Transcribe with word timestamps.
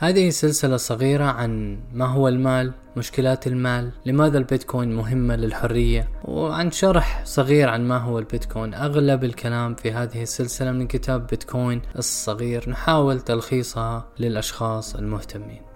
هذه 0.00 0.30
سلسلة 0.30 0.76
صغيرة 0.76 1.24
عن 1.24 1.78
ما 1.92 2.06
هو 2.06 2.28
المال 2.28 2.72
مشكلات 2.96 3.46
المال 3.46 3.90
لماذا 4.06 4.38
البيتكوين 4.38 4.92
مهمة 4.92 5.36
للحرية 5.36 6.08
وعن 6.24 6.70
شرح 6.70 7.24
صغير 7.24 7.68
عن 7.68 7.88
ما 7.88 7.98
هو 7.98 8.18
البيتكوين. 8.18 8.74
أغلب 8.74 9.24
الكلام 9.24 9.74
في 9.74 9.92
هذه 9.92 10.22
السلسلة 10.22 10.72
من 10.72 10.86
كتاب 10.86 11.26
بيتكوين 11.26 11.82
الصغير 11.98 12.70
نحاول 12.70 13.20
تلخيصها 13.20 14.06
للأشخاص 14.18 14.94
المهتمين. 14.94 15.67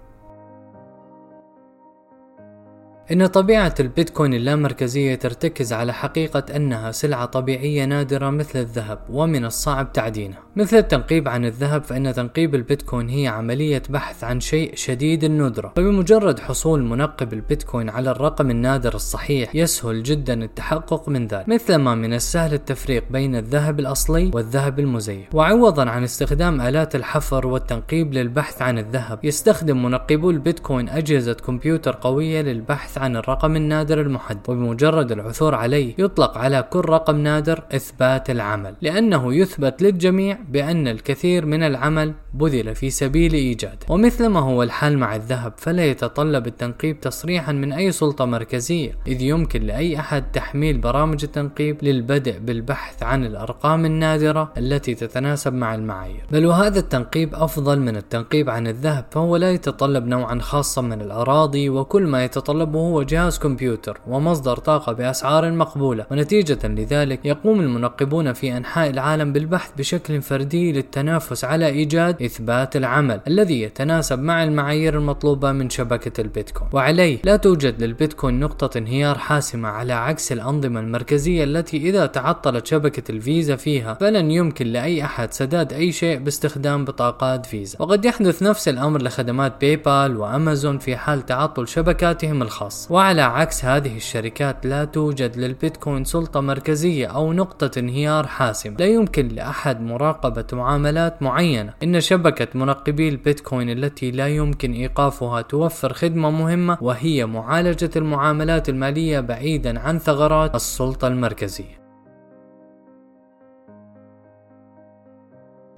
إن 3.13 3.25
طبيعة 3.25 3.75
البيتكوين 3.79 4.33
اللامركزية 4.33 5.15
ترتكز 5.15 5.73
على 5.73 5.93
حقيقة 5.93 6.43
أنها 6.55 6.91
سلعة 6.91 7.25
طبيعية 7.25 7.85
نادرة 7.85 8.29
مثل 8.29 8.59
الذهب 8.59 8.99
ومن 9.09 9.45
الصعب 9.45 9.93
تعدينها. 9.93 10.39
مثل 10.55 10.77
التنقيب 10.77 11.27
عن 11.27 11.45
الذهب 11.45 11.83
فإن 11.83 12.13
تنقيب 12.13 12.55
البيتكوين 12.55 13.09
هي 13.09 13.27
عملية 13.27 13.81
بحث 13.89 14.23
عن 14.23 14.39
شيء 14.39 14.71
شديد 14.75 15.23
الندرة. 15.23 15.73
فبمجرد 15.75 16.39
حصول 16.39 16.83
منقب 16.83 17.33
البيتكوين 17.33 17.89
على 17.89 18.11
الرقم 18.11 18.51
النادر 18.51 18.95
الصحيح 18.95 19.55
يسهل 19.55 20.03
جدا 20.03 20.43
التحقق 20.43 21.09
من 21.09 21.27
ذلك. 21.27 21.49
مثلما 21.49 21.95
من 21.95 22.13
السهل 22.13 22.53
التفريق 22.53 23.03
بين 23.11 23.35
الذهب 23.35 23.79
الأصلي 23.79 24.31
والذهب 24.33 24.79
المزيف 24.79 25.35
وعوضا 25.35 25.89
عن 25.89 26.03
استخدام 26.03 26.61
آلات 26.61 26.95
الحفر 26.95 27.47
والتنقيب 27.47 28.13
للبحث 28.13 28.61
عن 28.61 28.77
الذهب 28.77 29.19
يستخدم 29.23 29.83
منقبو 29.83 30.29
البيتكوين 30.29 30.89
أجهزة 30.89 31.33
كمبيوتر 31.33 31.95
قوية 32.01 32.41
للبحث 32.41 33.02
عن 33.03 33.15
الرقم 33.15 33.55
النادر 33.55 34.01
المحدد 34.01 34.49
وبمجرد 34.49 35.11
العثور 35.11 35.55
عليه 35.55 35.93
يطلق 35.97 36.37
على 36.37 36.63
كل 36.69 36.79
رقم 36.79 37.17
نادر 37.17 37.63
إثبات 37.75 38.29
العمل 38.29 38.75
لأنه 38.81 39.33
يثبت 39.33 39.81
للجميع 39.81 40.37
بأن 40.49 40.87
الكثير 40.87 41.45
من 41.45 41.63
العمل 41.63 42.13
بذل 42.33 42.75
في 42.75 42.89
سبيل 42.89 43.33
إيجاده 43.33 43.85
ومثل 43.89 44.27
ما 44.27 44.39
هو 44.39 44.63
الحال 44.63 44.97
مع 44.97 45.15
الذهب 45.15 45.53
فلا 45.57 45.85
يتطلب 45.85 46.47
التنقيب 46.47 46.99
تصريحا 47.01 47.51
من 47.51 47.73
أي 47.73 47.91
سلطة 47.91 48.25
مركزية 48.25 48.97
إذ 49.07 49.21
يمكن 49.21 49.61
لأي 49.61 49.99
أحد 49.99 50.31
تحميل 50.31 50.77
برامج 50.77 51.23
التنقيب 51.23 51.77
للبدء 51.83 52.39
بالبحث 52.39 53.03
عن 53.03 53.25
الأرقام 53.25 53.85
النادرة 53.85 54.53
التي 54.57 54.95
تتناسب 54.95 55.53
مع 55.53 55.75
المعايير. 55.75 56.23
بل 56.31 56.45
وهذا 56.45 56.79
التنقيب 56.79 57.35
أفضل 57.35 57.79
من 57.79 57.95
التنقيب 57.97 58.49
عن 58.49 58.67
الذهب 58.67 59.05
فهو 59.11 59.35
لا 59.35 59.51
يتطلب 59.51 60.05
نوعا 60.07 60.39
خاصا 60.39 60.81
من 60.81 61.01
الأراضي 61.01 61.69
وكل 61.69 62.03
ما 62.03 62.23
يتطلبه 62.23 62.82
هو 62.83 63.03
جهاز 63.03 63.39
كمبيوتر 63.39 63.99
ومصدر 64.07 64.57
طاقة 64.57 64.93
بأسعار 64.93 65.51
مقبولة 65.51 66.05
ونتيجة 66.11 66.67
لذلك 66.67 67.25
يقوم 67.25 67.59
المنقبون 67.59 68.33
في 68.33 68.57
أنحاء 68.57 68.89
العالم 68.89 69.33
بالبحث 69.33 69.71
بشكل 69.77 70.21
فردي 70.21 70.71
للتنافس 70.71 71.43
على 71.45 71.67
إيجاد 71.67 72.21
إثبات 72.21 72.75
العمل 72.75 73.21
الذي 73.27 73.61
يتناسب 73.61 74.19
مع 74.19 74.43
المعايير 74.43 74.97
المطلوبة 74.97 75.51
من 75.51 75.69
شبكة 75.69 76.21
البيتكوين. 76.21 76.69
وعليه 76.73 77.19
لا 77.23 77.35
توجد 77.35 77.83
للبيتكوين 77.83 78.39
نقطة 78.39 78.77
انهيار 78.77 79.17
حاسمة 79.17 79.69
على 79.69 79.93
عكس 79.93 80.31
الأنظمة 80.31 80.79
المركزية 80.79 81.43
التي 81.43 81.77
إذا 81.77 82.05
تعطلت 82.05 82.67
شبكة 82.67 83.11
الفيزا 83.11 83.55
فيها 83.55 83.93
فلن 83.93 84.31
يمكن 84.31 84.67
لأي 84.67 85.03
أحد 85.03 85.33
سداد 85.33 85.73
أي 85.73 85.91
شيء 85.91 86.19
باستخدام 86.19 86.85
بطاقات 86.85 87.45
فيزا. 87.45 87.77
وقد 87.81 88.05
يحدث 88.05 88.43
نفس 88.43 88.67
الأمر 88.67 89.01
لخدمات 89.01 89.61
باي 89.61 89.75
بال 89.75 90.17
وأمازون 90.17 90.77
في 90.77 90.97
حال 90.97 91.25
تعطل 91.25 91.67
شبكاتهم 91.67 92.41
الخاصة. 92.41 92.72
الخاص 92.73 92.91
وعلى 92.91 93.21
عكس 93.21 93.65
هذه 93.65 93.97
الشركات 93.97 94.65
لا 94.65 94.85
توجد 94.85 95.37
للبيتكوين 95.37 96.03
سلطة 96.03 96.41
مركزية 96.41 97.07
أو 97.07 97.33
نقطة 97.33 97.79
انهيار 97.79 98.27
حاسم 98.27 98.75
لا 98.79 98.85
يمكن 98.85 99.27
لأحد 99.27 99.81
مراقبة 99.81 100.45
معاملات 100.53 101.21
معينة. 101.21 101.73
إن 101.83 102.01
شبكة 102.01 102.47
منقبي 102.55 103.09
البيتكوين 103.09 103.69
التي 103.69 104.11
لا 104.11 104.27
يمكن 104.27 104.73
إيقافها 104.73 105.41
توفر 105.41 105.93
خدمة 105.93 106.29
مهمة 106.29 106.77
وهي 106.81 107.25
معالجة 107.25 107.89
المعاملات 107.95 108.69
المالية 108.69 109.19
بعيدا 109.19 109.79
عن 109.79 109.99
ثغرات 109.99 110.55
السلطة 110.55 111.07
المركزية. 111.07 111.83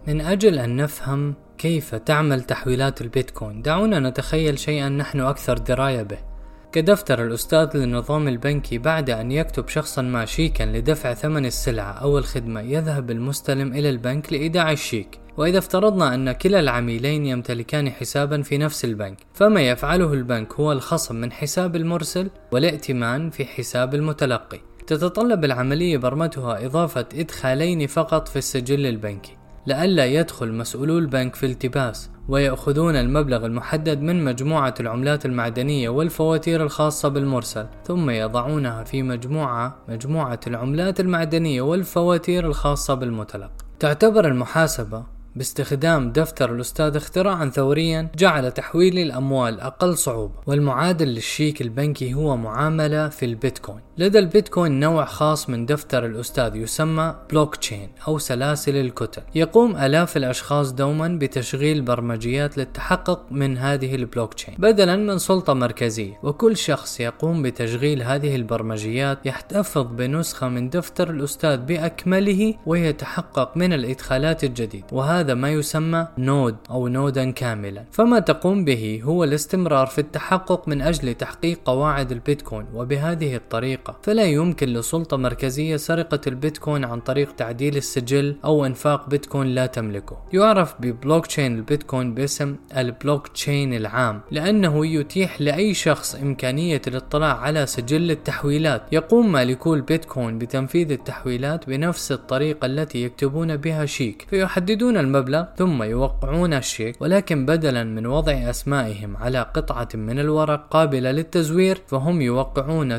من 0.07 0.21
أجل 0.21 0.59
أن 0.59 0.75
نفهم 0.75 1.33
كيف 1.57 1.95
تعمل 1.95 2.41
تحويلات 2.41 3.01
البيتكوين 3.01 3.61
دعونا 3.61 3.99
نتخيل 3.99 4.59
شيئا 4.59 4.89
نحن 4.89 5.19
أكثر 5.19 5.57
دراية 5.57 6.03
به. 6.03 6.34
كدفتر 6.75 7.23
الأستاذ 7.23 7.77
للنظام 7.77 8.27
البنكي 8.27 8.77
بعد 8.77 9.09
أن 9.09 9.31
يكتب 9.31 9.67
شخصا 9.67 10.01
ما 10.01 10.25
شيكا 10.25 10.63
لدفع 10.63 11.13
ثمن 11.13 11.45
السلعة 11.45 11.91
أو 11.91 12.17
الخدمة 12.17 12.61
يذهب 12.61 13.11
المستلم 13.11 13.73
إلى 13.73 13.89
البنك 13.89 14.33
لإيداع 14.33 14.71
الشيك. 14.71 15.19
وإذا 15.37 15.57
افترضنا 15.57 16.15
أن 16.15 16.31
كلا 16.31 16.59
العميلين 16.59 17.25
يمتلكان 17.25 17.89
حسابا 17.89 18.41
في 18.41 18.57
نفس 18.57 18.85
البنك 18.85 19.17
فما 19.33 19.61
يفعله 19.61 20.13
البنك 20.13 20.53
هو 20.53 20.71
الخصم 20.71 21.15
من 21.15 21.31
حساب 21.31 21.75
المرسل 21.75 22.29
والائتمان 22.51 23.29
في 23.29 23.45
حساب 23.45 23.95
المتلقي. 23.95 24.59
تتطلب 24.87 25.45
العملية 25.45 25.97
برمتها 25.97 26.65
إضافة 26.65 27.05
إدخالين 27.13 27.87
فقط 27.87 28.27
في 28.27 28.35
السجل 28.35 28.85
البنكي. 28.85 29.37
لئلا 29.67 30.05
يدخل 30.05 30.51
مسؤولو 30.51 30.97
البنك 30.97 31.35
في 31.35 31.45
التباس 31.45 32.09
ويأخذون 32.27 32.95
المبلغ 32.95 33.45
المحدد 33.45 34.01
من 34.01 34.23
مجموعة 34.23 34.73
العملات 34.79 35.25
المعدنية 35.25 35.89
والفواتير 35.89 36.63
الخاصة 36.63 37.09
بالمرسل 37.09 37.65
ثم 37.85 38.09
يضعونها 38.09 38.83
في 38.83 39.03
مجموعة 39.03 39.77
مجموعة 39.89 40.39
العملات 40.47 40.99
المعدنية 40.99 41.61
والفواتير 41.61 42.47
الخاصة 42.47 42.93
بالمتلقي 42.93 43.51
تعتبر 43.79 44.27
المحاسبة 44.27 45.03
باستخدام 45.35 46.11
دفتر 46.11 46.55
الأستاذ 46.55 46.95
اختراعا 46.95 47.49
ثوريا 47.49 48.11
جعل 48.17 48.51
تحويل 48.51 48.99
الأموال 48.99 49.59
أقل 49.59 49.97
صعوبة 49.97 50.35
والمعادل 50.47 51.07
للشيك 51.07 51.61
البنكي 51.61 52.13
هو 52.13 52.37
معاملة 52.37 53.09
في 53.09 53.25
البيتكوين. 53.25 53.84
لدى 53.97 54.19
البيتكوين 54.19 54.79
نوع 54.79 55.05
خاص 55.05 55.49
من 55.49 55.65
دفتر 55.65 56.05
الأستاذ 56.05 56.55
يسمى 56.55 57.15
بلوك 57.31 57.55
تشين 57.55 57.89
أو 58.07 58.17
سلاسل 58.17 58.75
الكتل. 58.75 59.21
يقوم 59.35 59.75
آلاف 59.75 60.17
الأشخاص 60.17 60.71
دوما 60.71 61.07
بتشغيل 61.21 61.81
برمجيات 61.81 62.57
للتحقق 62.57 63.25
من 63.31 63.57
هذه 63.57 63.95
البلوك 63.95 64.33
تشين 64.33 64.55
بدلا 64.57 64.95
من 64.95 65.17
سلطة 65.17 65.53
مركزية. 65.53 66.19
وكل 66.23 66.57
شخص 66.57 66.99
يقوم 66.99 67.41
بتشغيل 67.41 68.03
هذه 68.03 68.35
البرمجيات 68.35 69.25
يحتفظ 69.25 69.87
بنسخة 69.91 70.47
من 70.47 70.69
دفتر 70.69 71.09
الأستاذ 71.09 71.57
بأكمله 71.57 72.53
ويتحقق 72.65 73.57
من 73.57 73.73
الإدخالات 73.73 74.43
الجديدة 74.43 74.87
وهذا 74.91 75.25
هذا 75.25 75.33
ما 75.33 75.49
يسمى 75.49 76.07
node 76.17 76.55
أو 76.69 76.87
نودا 76.87 77.31
كاملا. 77.31 77.83
فما 77.91 78.19
تقوم 78.19 78.65
به 78.65 79.01
هو 79.03 79.23
الاستمرار 79.23 79.87
في 79.87 80.01
التحقق 80.01 80.67
من 80.67 80.81
أجل 80.81 81.13
تحقيق 81.13 81.59
قواعد 81.65 82.11
البيتكوين. 82.11 82.65
وبهذه 82.73 83.35
الطريقة 83.35 83.84
فلا 83.91 84.23
يمكن 84.23 84.67
لسلطة 84.67 85.17
مركزية 85.17 85.77
سرقة 85.77 86.21
البيتكوين 86.27 86.85
عن 86.85 86.99
طريق 86.99 87.35
تعديل 87.35 87.77
السجل 87.77 88.35
أو 88.45 88.65
إنفاق 88.65 89.09
بيتكوين 89.09 89.47
لا 89.47 89.65
تملكه. 89.65 90.17
يعرف 90.33 90.75
ببلوك 90.79 91.27
تشين 91.27 91.55
البيتكوين 91.55 92.13
باسم 92.13 92.55
البلوك 92.77 93.27
تشين 93.27 93.73
العام 93.73 94.21
لأنه 94.31 94.85
يتيح 94.85 95.41
لأي 95.41 95.73
شخص 95.73 96.15
إمكانية 96.15 96.81
الاطلاع 96.87 97.37
على 97.37 97.65
سجل 97.65 98.11
التحويلات. 98.11 98.81
يقوم 98.91 99.31
مالكو 99.31 99.73
البيتكوين 99.73 100.37
بتنفيذ 100.37 100.91
التحويلات 100.91 101.69
بنفس 101.69 102.11
الطريقة 102.11 102.65
التي 102.65 103.03
يكتبون 103.03 103.57
بها 103.57 103.85
شيك. 103.85 104.25
فيحددون 104.29 104.97
المبلغ 104.97 105.45
ثم 105.57 105.83
يوقعون 105.83 106.53
الشيك 106.53 107.01
ولكن 107.01 107.45
بدلا 107.45 107.83
من 107.83 108.05
وضع 108.05 108.33
أسمائهم 108.49 109.17
على 109.17 109.41
قطعة 109.41 109.89
من 109.93 110.19
الورق 110.19 110.67
قابلة 110.67 111.11
للتزوير 111.11 111.81
فهم 111.87 112.21
يوقعون 112.21 112.97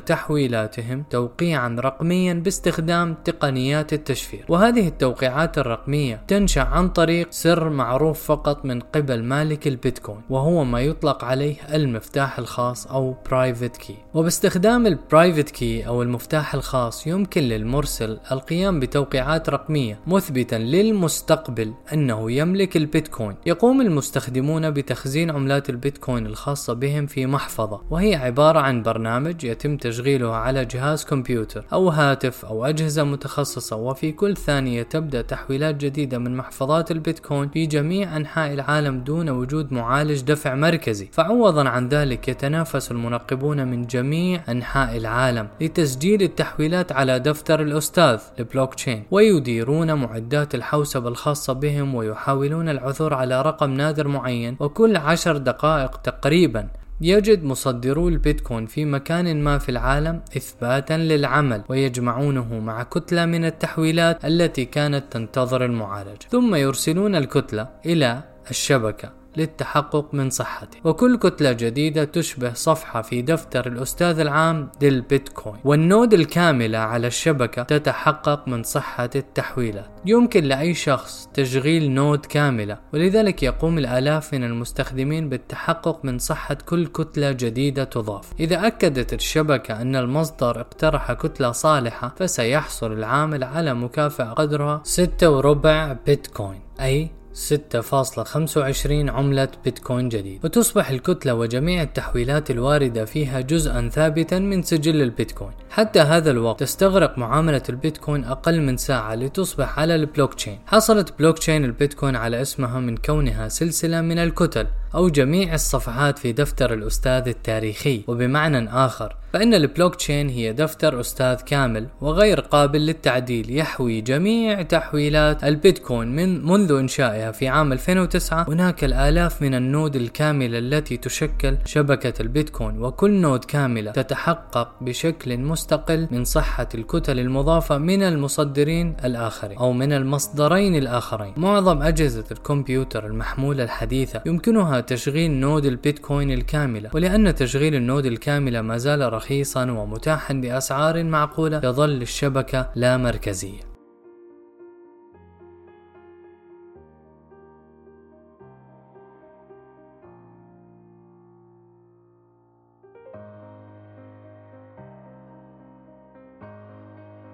تحويلاتهم 0.76 1.04
توقيعا 1.10 1.76
رقميا 1.80 2.34
باستخدام 2.34 3.14
تقنيات 3.24 3.92
التشفير. 3.92 4.44
وهذه 4.48 4.88
التوقيعات 4.88 5.58
الرقمية 5.58 6.22
تنشأ 6.28 6.60
عن 6.60 6.88
طريق 6.88 7.26
سر 7.30 7.70
معروف 7.70 8.24
فقط 8.24 8.64
من 8.64 8.80
قبل 8.80 9.22
مالك 9.22 9.66
البيتكوين 9.66 10.20
وهو 10.30 10.64
ما 10.64 10.80
يطلق 10.80 11.24
عليه 11.24 11.56
المفتاح 11.74 12.38
الخاص 12.38 12.86
أو 12.86 13.14
private 13.30 13.76
key 13.76 13.96
وباستخدام 14.14 14.86
ال 14.86 14.94
private 14.94 15.50
key 15.50 15.86
أو 15.86 16.02
المفتاح 16.02 16.54
الخاص 16.54 17.06
يمكن 17.06 17.42
للمرسل 17.42 18.18
القيام 18.32 18.80
بتوقيعات 18.80 19.48
رقمية 19.48 20.00
مثبتا 20.06 20.56
للمستقبل 20.56 21.74
أن 21.92 22.06
أنه 22.06 22.32
يملك 22.32 22.76
البيتكوين. 22.76 23.36
يقوم 23.46 23.80
المستخدمون 23.80 24.70
بتخزين 24.70 25.30
عملات 25.30 25.70
البيتكوين 25.70 26.26
الخاصة 26.26 26.72
بهم 26.72 27.06
في 27.06 27.26
محفظة 27.26 27.82
وهي 27.90 28.14
عبارة 28.14 28.58
عن 28.58 28.82
برنامج 28.82 29.44
يتم 29.44 29.76
تشغيله 29.76 30.34
على 30.34 30.65
جهاز 30.68 31.04
كمبيوتر 31.04 31.64
أو 31.72 31.88
هاتف 31.88 32.44
أو 32.44 32.64
أجهزة 32.64 33.04
متخصصة 33.04 33.76
وفي 33.76 34.12
كل 34.12 34.36
ثانية 34.36 34.82
تبدأ 34.82 35.22
تحويلات 35.22 35.74
جديدة 35.74 36.18
من 36.18 36.36
محفظات 36.36 36.90
البيتكوين 36.90 37.48
في 37.48 37.66
جميع 37.66 38.16
أنحاء 38.16 38.52
العالم 38.52 39.00
دون 39.00 39.28
وجود 39.30 39.72
معالج 39.72 40.20
دفع 40.20 40.54
مركزي. 40.54 41.08
فعوضا 41.12 41.68
عن 41.68 41.88
ذلك 41.88 42.28
يتنافس 42.28 42.90
المنقبون 42.90 43.66
من 43.66 43.86
جميع 43.86 44.40
أنحاء 44.48 44.96
العالم 44.96 45.48
لتسجيل 45.60 46.22
التحويلات 46.22 46.92
على 46.92 47.18
دفتر 47.18 47.62
الأستاذ 47.62 48.20
البلوك 48.38 48.74
تشين 48.74 49.04
ويديرون 49.10 49.94
معدات 49.94 50.54
الحوسبة 50.54 51.08
الخاصة 51.08 51.52
بهم 51.52 51.94
ويحاولون 51.94 52.68
العثور 52.68 53.14
على 53.14 53.42
رقم 53.42 53.70
نادر 53.70 54.08
معين 54.08 54.56
وكل 54.60 54.96
عشر 54.96 55.36
دقائق 55.36 55.96
تقريبا. 55.96 56.68
يجد 57.00 57.44
مصدرو 57.44 58.08
البيتكوين 58.08 58.66
في 58.66 58.84
مكان 58.84 59.42
ما 59.42 59.58
في 59.58 59.68
العالم 59.68 60.20
إثباتا 60.36 60.94
للعمل 60.94 61.62
ويجمعونه 61.68 62.58
مع 62.58 62.82
كتلة 62.82 63.26
من 63.26 63.44
التحويلات 63.44 64.24
التي 64.24 64.64
كانت 64.64 65.04
تنتظر 65.10 65.64
المعالجة. 65.64 66.26
ثم 66.30 66.54
يرسلون 66.54 67.16
الكتلة 67.16 67.68
إلى 67.86 68.22
الشبكة. 68.50 69.12
للتحقق 69.36 70.14
من 70.14 70.30
صحته. 70.30 70.78
وكل 70.84 71.18
كتلة 71.18 71.52
جديدة 71.52 72.04
تشبه 72.04 72.52
صفحة 72.52 73.02
في 73.02 73.22
دفتر 73.22 73.66
الأستاذ 73.66 74.20
العام 74.20 74.70
للبيتكوين. 74.82 75.56
والنود 75.64 76.14
الكاملة 76.14 76.78
على 76.78 77.06
الشبكة 77.06 77.62
تتحقق 77.62 78.48
من 78.48 78.62
صحة 78.62 79.10
التحويلات. 79.16 79.90
يمكن 80.06 80.44
لأي 80.44 80.74
شخص 80.74 81.28
تشغيل 81.34 81.90
نود 81.90 82.26
كاملة 82.26 82.78
ولذلك 82.92 83.42
يقوم 83.42 83.78
الآلاف 83.78 84.34
من 84.34 84.44
المستخدمين 84.44 85.28
بالتحقق 85.28 86.04
من 86.04 86.18
صحة 86.18 86.58
كل 86.66 86.86
كتلة 86.86 87.32
جديدة 87.32 87.84
تضاف. 87.84 88.32
إذا 88.40 88.66
أكدت 88.66 89.12
الشبكة 89.12 89.82
أن 89.82 89.96
المصدر 89.96 90.60
اقترح 90.60 91.12
كتلة 91.12 91.52
صالحة 91.52 92.14
فسيحصل 92.18 92.92
العامل 92.92 93.44
على 93.44 93.74
مكافأة 93.74 94.32
قدرها 94.32 94.80
6 94.84 95.30
وربع 95.30 95.96
بيتكوين 96.06 96.60
أي 96.80 97.10
6.25 97.36 99.10
عملة 99.10 99.48
بيتكوين 99.64 100.08
جديد. 100.08 100.44
وتصبح 100.44 100.90
الكتلة 100.90 101.34
وجميع 101.34 101.82
التحويلات 101.82 102.50
الواردة 102.50 103.04
فيها 103.04 103.40
جزءا 103.40 103.88
ثابتا 103.88 104.38
من 104.38 104.62
سجل 104.62 105.02
البيتكوين. 105.02 105.52
حتى 105.76 106.00
هذا 106.00 106.30
الوقت 106.30 106.60
تستغرق 106.60 107.18
معاملة 107.18 107.62
البيتكوين 107.68 108.24
أقل 108.24 108.60
من 108.60 108.76
ساعة 108.76 109.14
لتصبح 109.14 109.78
على 109.78 109.94
البلوك 109.94 110.34
تشين 110.34 110.58
حصلت 110.66 111.18
بلوك 111.18 111.38
تشين 111.38 111.64
البيتكوين 111.64 112.16
على 112.16 112.42
اسمها 112.42 112.80
من 112.80 112.96
كونها 112.96 113.48
سلسلة 113.48 114.00
من 114.00 114.18
الكتل 114.18 114.66
أو 114.94 115.08
جميع 115.08 115.54
الصفحات 115.54 116.18
في 116.18 116.32
دفتر 116.32 116.74
الأستاذ 116.74 117.28
التاريخي. 117.28 118.04
وبمعنى 118.06 118.68
آخر 118.68 119.16
فإن 119.32 119.54
البلوك 119.54 119.94
تشين 119.94 120.28
هي 120.28 120.52
دفتر 120.52 121.00
أستاذ 121.00 121.34
كامل 121.34 121.86
وغير 122.00 122.40
قابل 122.40 122.86
للتعديل 122.86 123.58
يحوي 123.58 124.00
جميع 124.00 124.62
تحويلات 124.62 125.44
البيتكوين 125.44 126.16
من 126.16 126.44
منذ 126.44 126.72
إنشائها 126.72 127.30
في 127.32 127.48
عام 127.48 127.72
2009 127.72 128.48
هناك 128.48 128.84
الآلاف 128.84 129.42
من 129.42 129.54
ال 129.54 129.62
node 129.62 129.96
الكاملة 129.96 130.58
التي 130.58 130.96
تشكل 130.96 131.56
شبكة 131.64 132.22
البيتكوين 132.22 132.82
وكل 132.82 133.10
node 133.10 133.44
كاملة 133.44 133.90
تتحقق 133.90 134.70
بشكل 134.80 135.32
مستقل 135.66 136.08
من 136.10 136.24
صحة 136.24 136.68
الكتل 136.74 137.18
المضافة 137.18 137.78
من 137.78 138.02
المصدرين 138.02 138.96
الآخرين 139.04 139.58
أو 139.58 139.72
من 139.72 139.92
المصدرين 139.92 140.76
الآخرين. 140.76 141.32
معظم 141.36 141.82
أجهزة 141.82 142.24
الكمبيوتر 142.30 143.06
المحمولة 143.06 143.64
الحديثة 143.64 144.22
يمكنها 144.26 144.80
تشغيل 144.80 145.30
نود 145.30 145.64
البيتكوين 145.64 146.30
الكاملة 146.30 146.90
ولأن 146.94 147.34
تشغيل 147.34 147.74
النود 147.74 148.06
الكاملة 148.06 148.60
ما 148.60 148.78
زال 148.78 149.12
رخيصا 149.12 149.70
ومتاحا 149.70 150.34
بأسعار 150.34 151.04
معقولة 151.04 151.58
تظل 151.58 152.02
الشبكة 152.02 152.70
لا 152.74 152.96
مركزية. 152.96 153.75